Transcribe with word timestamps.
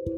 Hai 0.00 0.08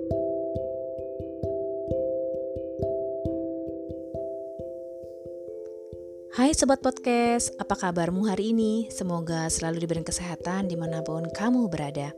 Sobat 6.54 6.78
Podcast, 6.86 7.50
apa 7.58 7.74
kabarmu 7.74 8.30
hari 8.30 8.54
ini? 8.54 8.86
Semoga 8.94 9.50
selalu 9.50 9.82
diberi 9.82 10.06
kesehatan 10.06 10.70
di 10.70 10.78
mana 10.78 11.02
pun 11.02 11.26
kamu 11.26 11.66
berada. 11.66 12.14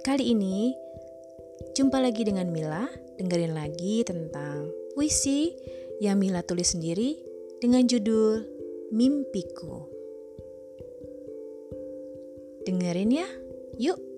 Kali 0.00 0.32
ini, 0.32 0.72
jumpa 1.76 2.00
lagi 2.00 2.24
dengan 2.24 2.48
Mila, 2.48 2.88
dengerin 3.20 3.52
lagi 3.52 4.00
tentang 4.00 4.72
puisi 4.96 5.52
yang 6.00 6.16
Mila 6.16 6.40
tulis 6.40 6.72
sendiri 6.72 7.20
dengan 7.60 7.84
judul 7.84 8.40
Mimpiku. 8.88 9.84
Dengerin 12.64 13.12
ya, 13.12 13.28
yuk! 13.76 14.09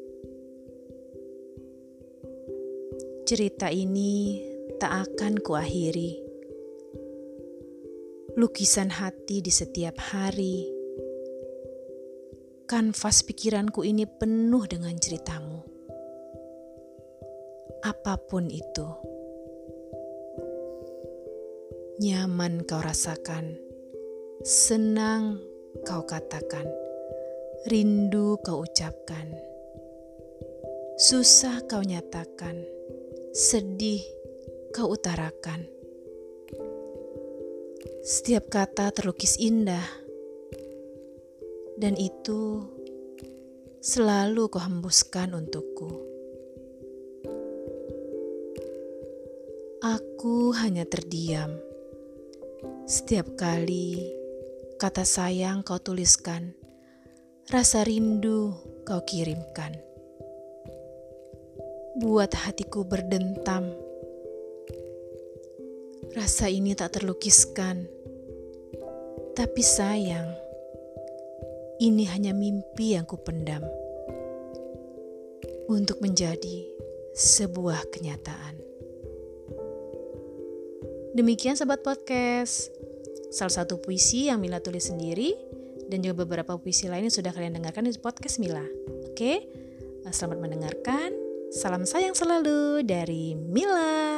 Cerita 3.32 3.72
ini 3.72 4.44
tak 4.76 5.08
akan 5.08 5.40
kuakhiri 5.40 6.20
lukisan 8.36 8.92
hati 8.92 9.40
di 9.40 9.48
setiap 9.48 9.96
hari. 9.96 10.68
Kanvas 12.68 13.24
pikiranku 13.24 13.88
ini 13.88 14.04
penuh 14.04 14.68
dengan 14.68 14.92
ceritamu. 15.00 15.64
Apa 17.80 18.20
pun 18.20 18.52
itu, 18.52 18.84
nyaman 22.04 22.68
kau 22.68 22.84
rasakan, 22.84 23.56
senang 24.44 25.40
kau 25.88 26.04
katakan, 26.04 26.68
rindu 27.64 28.36
kau 28.44 28.68
ucapkan, 28.68 29.32
susah 31.00 31.64
kau 31.64 31.80
nyatakan, 31.80 32.81
sedih 33.32 34.04
kau 34.76 34.92
utarakan 34.92 35.64
setiap 38.02 38.50
kata 38.50 38.90
terlukis 38.90 39.38
indah, 39.38 39.86
dan 41.78 41.94
itu 41.94 42.66
selalu 43.78 44.50
kau 44.50 44.58
hembuskan 44.58 45.38
untukku. 45.38 46.02
Aku 49.86 50.50
hanya 50.58 50.82
terdiam. 50.82 51.54
Setiap 52.90 53.38
kali 53.38 54.02
kata 54.82 55.06
sayang 55.06 55.62
kau 55.62 55.78
tuliskan, 55.78 56.58
rasa 57.54 57.86
rindu 57.86 58.50
kau 58.82 58.98
kirimkan. 59.06 59.91
Buat 62.00 62.32
hatiku 62.32 62.88
berdentam 62.88 63.72
Rasa 66.12 66.44
ini 66.52 66.76
tak 66.76 67.00
terlukiskan, 67.00 67.88
tapi 69.32 69.64
sayang, 69.64 70.28
ini 71.80 72.04
hanya 72.04 72.36
mimpi 72.36 72.92
yang 72.92 73.08
kupendam 73.08 73.64
untuk 75.72 76.04
menjadi 76.04 76.68
sebuah 77.16 77.88
kenyataan. 77.96 78.60
Demikian 81.16 81.56
sobat 81.56 81.80
podcast, 81.80 82.68
salah 83.32 83.64
satu 83.64 83.80
puisi 83.80 84.28
yang 84.28 84.36
Mila 84.36 84.60
tulis 84.60 84.92
sendiri 84.92 85.32
dan 85.88 86.04
juga 86.04 86.28
beberapa 86.28 86.60
puisi 86.60 86.92
lain 86.92 87.08
yang 87.08 87.16
sudah 87.16 87.32
kalian 87.32 87.56
dengarkan 87.56 87.88
di 87.88 87.96
podcast 87.96 88.36
Mila. 88.36 88.68
Oke, 89.08 89.48
selamat 90.12 90.44
mendengarkan. 90.44 91.21
Salam 91.52 91.84
sayang 91.84 92.16
selalu 92.16 92.80
dari 92.80 93.36
Mila. 93.36 94.11